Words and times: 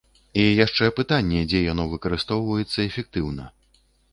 І 0.43 0.45
яшчэ 0.65 0.87
пытанне, 0.99 1.43
дзе 1.51 1.61
яно 1.65 1.83
выкарыстоўваецца 1.93 2.85
эфектыўна. 2.89 3.45